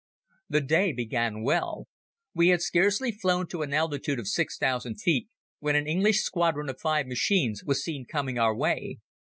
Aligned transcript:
The 0.49 0.61
day 0.61 0.93
began 0.93 1.43
well. 1.43 1.87
We 2.33 2.47
had 2.47 2.63
scarcely 2.63 3.11
flown 3.11 3.45
to 3.49 3.61
an 3.61 3.71
altitude 3.71 4.17
of 4.17 4.27
six 4.27 4.57
thousand 4.57 4.95
feet 4.95 5.27
when 5.59 5.75
an 5.75 5.85
English 5.85 6.23
squadron 6.23 6.69
of 6.69 6.81
five 6.81 7.05
machines 7.05 7.63
was 7.63 7.83
seen 7.83 8.07
coming 8.07 8.39
our 8.39 8.55
way. 8.57 8.97